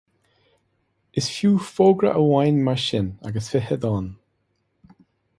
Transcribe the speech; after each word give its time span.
Is 1.21 1.25
fiú 1.35 1.51
fógra 1.73 2.09
amháin 2.21 2.57
mar 2.67 2.79
sin 2.87 3.07
agus 3.27 3.47
fiche 3.53 3.77
dán. 3.83 4.07